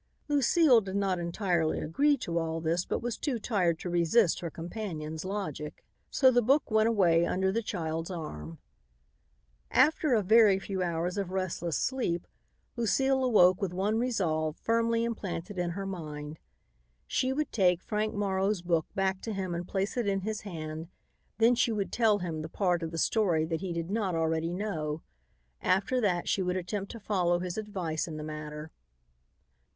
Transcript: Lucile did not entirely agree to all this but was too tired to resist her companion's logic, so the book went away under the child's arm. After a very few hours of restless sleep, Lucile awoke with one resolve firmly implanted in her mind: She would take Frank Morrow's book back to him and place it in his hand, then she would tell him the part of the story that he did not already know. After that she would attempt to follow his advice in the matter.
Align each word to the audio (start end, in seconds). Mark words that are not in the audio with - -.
Lucile 0.27 0.81
did 0.81 0.95
not 0.95 1.19
entirely 1.19 1.79
agree 1.79 2.17
to 2.17 2.39
all 2.39 2.59
this 2.59 2.85
but 2.85 3.03
was 3.03 3.19
too 3.19 3.37
tired 3.37 3.77
to 3.77 3.87
resist 3.87 4.39
her 4.39 4.49
companion's 4.49 5.23
logic, 5.23 5.85
so 6.09 6.31
the 6.31 6.41
book 6.41 6.71
went 6.71 6.89
away 6.89 7.23
under 7.23 7.51
the 7.51 7.61
child's 7.61 8.09
arm. 8.09 8.57
After 9.69 10.15
a 10.15 10.23
very 10.23 10.57
few 10.57 10.81
hours 10.81 11.19
of 11.19 11.29
restless 11.29 11.77
sleep, 11.77 12.25
Lucile 12.75 13.23
awoke 13.23 13.61
with 13.61 13.75
one 13.75 13.99
resolve 13.99 14.57
firmly 14.57 15.03
implanted 15.03 15.59
in 15.59 15.69
her 15.69 15.85
mind: 15.85 16.39
She 17.05 17.31
would 17.31 17.51
take 17.51 17.83
Frank 17.83 18.15
Morrow's 18.15 18.63
book 18.63 18.87
back 18.95 19.21
to 19.21 19.33
him 19.33 19.53
and 19.53 19.67
place 19.67 19.97
it 19.97 20.07
in 20.07 20.21
his 20.21 20.41
hand, 20.41 20.87
then 21.37 21.53
she 21.53 21.71
would 21.71 21.91
tell 21.91 22.17
him 22.17 22.41
the 22.41 22.49
part 22.49 22.81
of 22.81 22.89
the 22.89 22.97
story 22.97 23.45
that 23.45 23.61
he 23.61 23.71
did 23.71 23.91
not 23.91 24.15
already 24.15 24.51
know. 24.51 25.03
After 25.61 26.01
that 26.01 26.27
she 26.27 26.41
would 26.41 26.57
attempt 26.57 26.89
to 26.93 26.99
follow 26.99 27.37
his 27.37 27.55
advice 27.55 28.07
in 28.07 28.17
the 28.17 28.23
matter. 28.23 28.71